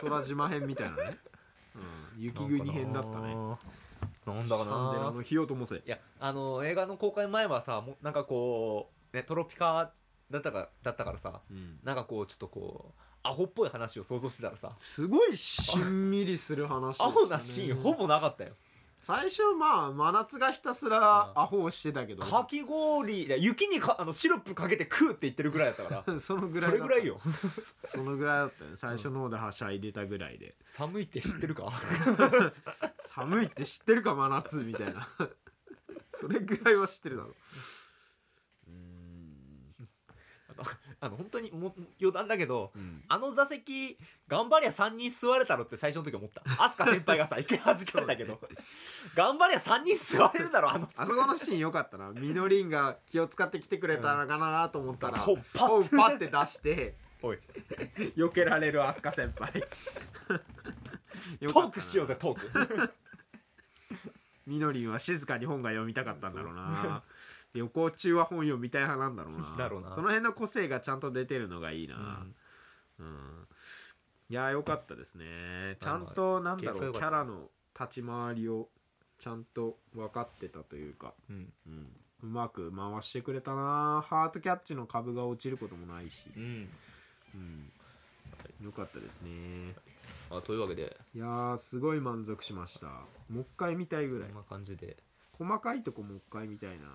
[0.00, 1.18] 空島編みたいなね、
[1.76, 3.36] うん、雪国編だったね
[4.34, 5.76] なんだかシャンデラなの火を灯せ。
[5.76, 9.92] いやあの映画の公開前はさもうなんかこうねトロピカ
[10.30, 11.78] だったかだったからさうん。
[11.84, 14.72] なんかこうちょっとこうアホっぽい話を想像してたらさ。
[14.78, 17.06] すごいしんみりする話ね。
[17.06, 18.52] アホなシーンほぼなかったよ
[19.00, 22.22] 最初まあ真夏がひたすらアホをしてたけど。
[22.24, 26.20] かき氷いや雪にかあのシロップかけて食うって言ってるぐらいだったから。
[26.20, 27.20] そのぐらいそれぐらいよ。
[27.86, 28.70] そのぐらいだったね。
[28.76, 30.56] 最初の方ではしゃいでたぐらいで。
[30.66, 31.72] 寒いって知ってるか？
[33.14, 35.08] 寒いって知ってるか真夏みたいな。
[36.20, 37.34] それぐらいは知ってるだろ。
[38.66, 38.70] う
[41.00, 43.02] あの本当にもう余談だけどうん。
[43.08, 46.42] あの座席頑張りゃ3人座れたろって最初の時思った。
[46.44, 48.40] 飛鳥先輩がさ 一回弾かれたけど。
[49.14, 52.10] 頑張りゃ3人座れるだろあの あそこのシーン良かったな。
[52.10, 57.38] みのりんが気を使ってきてくれたのかなと思ったら、本パッ本パって出しておい。
[58.16, 59.60] 避けられる飛鳥先輩。
[61.40, 62.94] よ トかったなークしようぜトーク。
[64.46, 67.02] みのりんは静かに本が読みたかったんだろうな
[67.54, 69.56] 旅行中は本読みたい派なんだろうな。
[69.56, 69.90] だろうな。
[69.94, 72.26] その辺の個性がちゃんと出てるのがいいな。
[72.98, 73.46] うん、
[74.28, 75.76] いや良かったですね。
[75.80, 78.68] ちゃんとなんだろうキャラの立ち回りを
[79.18, 81.14] ちゃんと分かってたというか。
[81.30, 81.52] うん。
[81.66, 81.86] うん、
[82.24, 84.04] うまく回してくれたな。
[84.06, 86.68] ハートキャッチの株が落ちることもないし、うん。
[87.34, 89.74] うん、よかったですね。
[90.30, 90.96] あというわけで。
[91.14, 92.86] いやーすごい満足しました。
[93.30, 94.28] もう一回見たいぐらい。
[94.28, 94.96] こんな感じで。
[95.38, 96.86] 細かいとこもう一回見たいな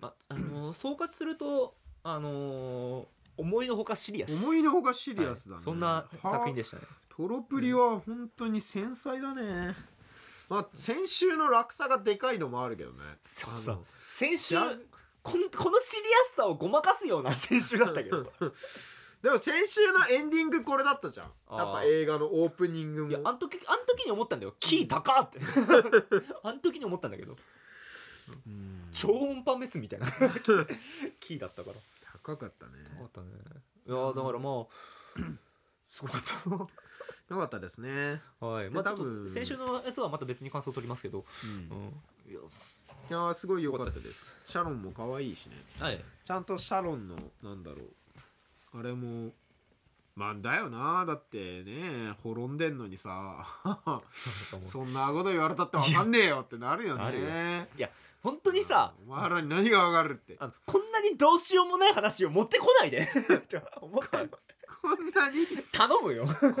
[0.00, 3.06] まあのー総括するとあのー
[3.38, 4.34] 思いのほかシリアス。
[4.34, 5.64] 思いのほかシリアスだね、はい。
[5.64, 6.82] そんな作品でしたね。
[7.08, 9.76] トロプリは本当に繊細だね、
[10.48, 12.98] まあ先週の落差がでかいのもあるけどね。
[13.34, 13.84] そうそう。
[14.16, 14.56] 先週
[15.22, 18.24] こんこのシリアスさをごまかすような先週だったけど。
[19.22, 21.32] でも先週のエンディングこれだったじゃん。
[21.48, 21.58] あー。
[21.58, 23.10] やっぱ映画のオープニングも。
[23.10, 24.54] いやあん時あん時に思ったんだよ。
[24.58, 25.40] キー高って。
[26.42, 27.36] あん時に思ったんだけど。
[28.46, 30.06] うん超音波メスみたいな。
[31.20, 31.76] キーだったから。
[32.24, 32.72] 高かったね。
[32.96, 33.28] 高かったね。
[33.86, 34.66] いやーだからまあ
[35.90, 36.50] すごかった。
[36.50, 36.56] な
[37.30, 38.70] よかったですね、はい。
[38.70, 41.50] まあ多分先週のやつはまた別に感想を取りますけど、うん。
[41.76, 42.34] うん、い
[43.10, 44.34] やすごい良かったです。
[44.46, 45.56] シャロンも可愛いしね。
[45.78, 46.02] はい。
[46.24, 47.82] ちゃんとシャロンのなんだろ
[48.74, 48.78] う。
[48.78, 49.32] あれも
[50.14, 51.04] まあだよな。
[51.06, 53.46] だってね滅んでんのにさ。
[54.64, 57.68] そんなこと言われたって分かんねえよってなるよなるね
[58.22, 60.36] 本当にさお前らに何が分かるって。
[60.40, 63.00] あのこんなにどうしようもない話を持ってこないで。
[63.00, 63.06] っ
[63.46, 64.28] て思ったよ。
[64.80, 66.24] こんなに頼むよ。
[66.24, 66.58] こんなに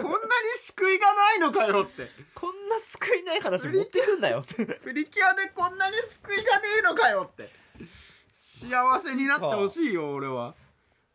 [0.58, 2.08] 救いがないのかよって。
[2.34, 4.64] こんな救いない話持ってくんなよって。
[4.66, 7.50] プリキュアでこんなに救いがねえのかよって。
[8.34, 10.54] 幸せになってほしいよ俺は。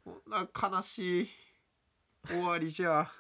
[0.04, 1.30] こんな悲しい
[2.28, 3.12] 終わりじゃ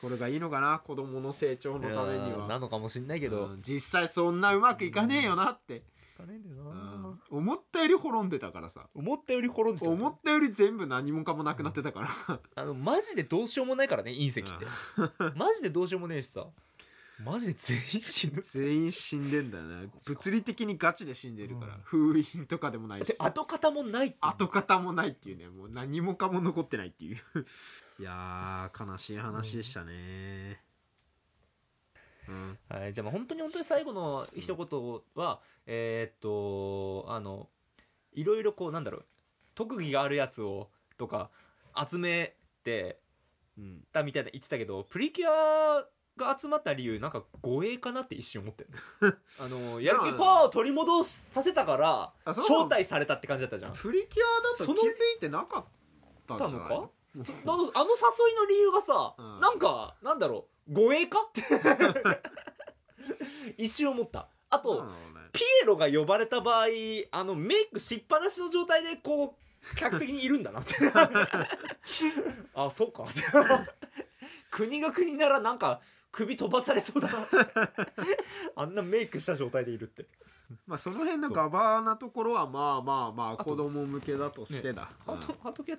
[0.00, 0.78] これがいいのかな？
[0.78, 5.82] 子供の成長のためにいやーなはのかもしんないけど、うん実際そんなうまくいかねえよなって、
[6.16, 6.80] かねえんだような。
[6.80, 7.20] ん。
[7.30, 8.86] 思ったより滅んでたからさ。
[8.94, 9.90] 思ったより滅んでた。
[9.90, 12.40] 思ったより全部何もかもなくなってたから。
[12.54, 14.50] あのマジでどうしようもないからね隕石って、
[15.36, 16.46] マジでどうしようもねえしさ
[17.24, 18.42] マジで全員死ぬ？
[18.42, 21.80] 全員死んでんだよね物理的にガチで死んでるから、うん。
[21.82, 23.06] 封印とかでもないし。
[23.06, 25.48] で跡形もないって跡形もないっていうね。
[25.48, 27.16] もう何もかも残ってないっていう。
[28.00, 30.62] いやー悲しい話でしたね。
[32.28, 32.58] うん。
[32.68, 37.48] はい、じゃあまあ本当に本当に最後の一言は、えーっとあの
[38.12, 39.04] いろいろこうなんだろう。
[39.54, 41.30] 特技があるやつをとか
[41.90, 42.98] 集めて
[43.58, 43.84] うん。
[43.92, 45.86] たみたいな言ってたけどプリキュア
[46.24, 48.64] が集まった理由なんか護衛かなって一瞬思って
[49.00, 53.72] る あのやる気パワーを取り戻させたから招待されたって感じだったじゃん。
[53.72, 55.64] プリキュアだとその気づいてなかっ
[56.26, 56.90] たんじゃなのか？
[57.24, 59.40] そあのあの誘いの理由がさ、うん。
[59.40, 60.72] なんかなんだろう？
[60.74, 61.18] 護衛か？
[61.28, 61.42] って。
[63.56, 64.28] 一瞬思った。
[64.50, 64.92] あと、ね。
[65.32, 66.66] ピエロが呼ばれた場合
[67.12, 69.36] あのメイクしっぱなしの状態でこ
[69.72, 70.74] う客席にいるんだなって。
[72.54, 73.22] あそうかって
[74.50, 75.80] 国が国ならなんか
[76.12, 77.08] 首飛ばされそうだ。
[77.08, 77.18] な
[78.56, 80.06] あんなメイクした状態でいるって。
[80.66, 85.20] まあその辺のガバなところはまあまあまあ子供向けだとしてだ、ハうん。
[85.20, 85.78] ートハートキャッ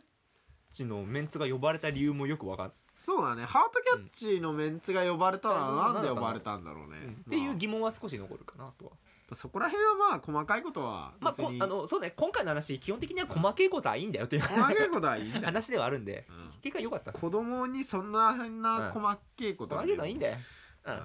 [0.72, 3.44] チのメンツが呼ばれた理由もよくわかる、そうだね。
[3.44, 8.92] ハートキャッチのメンツが呼ばれたらうんなんで呼ばれたんだろうね、っていうま疑問は少し残るかなとは。
[8.94, 14.42] あそこら辺はまあ細かいことはまあこあのそうね今回の話基本的には細けいことはいいんだよっていう。
[14.42, 16.62] 細かいことはいいんだよ、話ではあるんでうん。
[16.62, 17.12] 結果良かった。
[17.12, 20.38] 子供にそんな変な細かいこと細けいことはいいんだよ、
[20.86, 20.94] うん。
[20.94, 21.02] うん。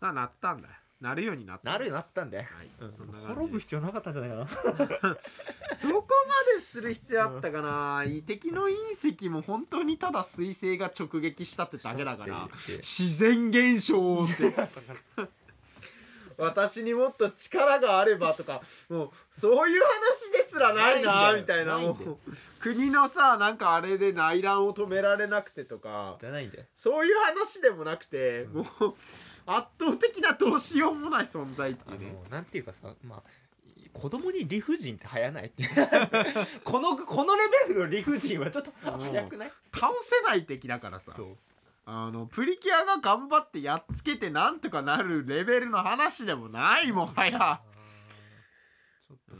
[0.00, 0.74] あなったんだよ。
[1.00, 2.92] なるようになったなるようになったんだよ、はい、うん。
[2.92, 4.46] そんな感じ滅ぶ必要なかったんじゃないかな。
[5.80, 12.48] そこまでする必要あったかな、敵の隕石も本当にただ彗星が直撃したってだけだから。
[12.66, 14.54] 自然現象って
[16.40, 21.78] 私にもっと力があればとかもうそういう話ですらないなみたいな。
[22.60, 26.16] 国のさなんかあれで内乱を止められなくてとか。
[26.20, 26.64] じゃないんだよ。
[26.74, 28.52] そういう話でもなくて、うん。
[28.54, 28.66] もう
[29.46, 32.12] 圧倒的などうしようもない存在ってあいうね。
[32.24, 33.22] のなんていうかさまあ
[33.92, 35.64] 子供に理不尽って流行ないって。
[36.64, 39.52] このこのレベルの理不尽はちょっと早くない？
[39.74, 41.12] 倒せない敵だからさ。
[41.16, 41.36] そう
[41.84, 47.60] あのプリキュアが頑張ってやっつけてなんとかなるレベルの話でもないもはや。
[49.06, 49.36] ちょっと。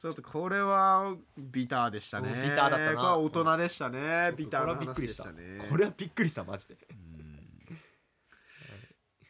[0.00, 2.28] ちょっとこれはビターでしたね。
[2.48, 2.84] ビターだったな。
[2.86, 4.32] これは大人でしたね。
[4.36, 5.24] ビターなこれはびっく話りしでした。
[5.24, 6.76] たねこれはびっくりしたマジで。
[6.90, 7.08] うん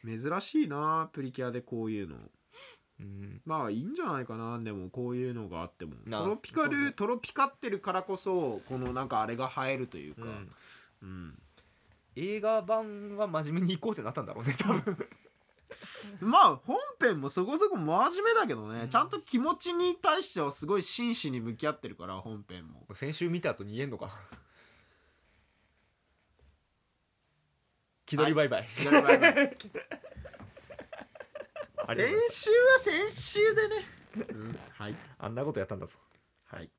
[0.05, 2.17] 珍しいなプリキュアでこういうの。
[3.01, 3.41] うん。
[3.45, 4.59] まあいいんじゃないかな。
[4.59, 5.95] でもこういうのがあっても。
[6.11, 10.53] トロピカル、ねトロピカってるからこそこのなんかあれが映えるというか、うん。
[11.03, 11.43] うん
[12.19, 15.09] 映画版は真面目に行こうってなったんだろうね多分。
[16.21, 18.89] まあ本編もそこそこ真面目だけどね、うん。
[18.89, 22.87] ちゃんと気持ちに対してはすごい真摯に向き合ってるから本編も。
[22.95, 24.11] 先週見た後に言えんのか。
[28.07, 29.33] 気取りバイバイ、左バイバイ。
[29.35, 29.57] ありがと
[31.85, 32.41] うございます。
[32.41, 34.97] 先週は先週でね、うん、はい。
[35.19, 35.93] あんなことやったんだぞ。
[36.47, 36.71] はい